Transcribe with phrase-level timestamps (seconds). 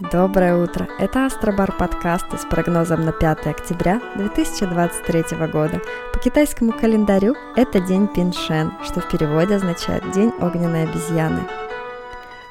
[0.00, 0.88] Доброе утро!
[0.98, 5.80] Это Астробар подкасты с прогнозом на 5 октября 2023 года.
[6.12, 11.42] По китайскому календарю это день Пиншен, что в переводе означает День огненной обезьяны.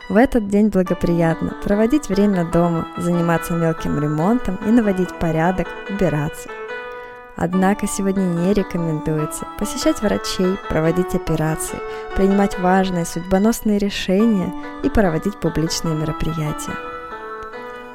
[0.09, 6.47] В этот день благоприятно проводить время дома, заниматься мелким ремонтом и наводить порядок, убираться.
[7.35, 11.79] Однако сегодня не рекомендуется посещать врачей, проводить операции,
[12.15, 16.92] принимать важные судьбоносные решения и проводить публичные мероприятия.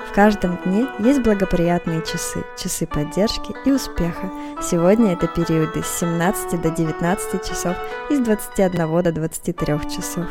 [0.09, 4.31] В каждом дне есть благоприятные часы, часы поддержки и успеха.
[4.63, 7.77] Сегодня это периоды с 17 до 19 часов
[8.11, 10.27] и с 21 до 23 часов.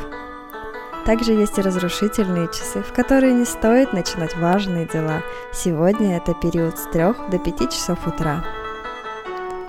[1.06, 5.22] Также есть и разрушительные часы, в которые не стоит начинать важные дела.
[5.54, 8.44] Сегодня это период с 3 до 5 часов утра.